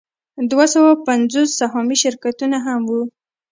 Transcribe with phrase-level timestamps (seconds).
[0.51, 3.01] دوه سوه پنځوس سهامي شرکتونه هم وو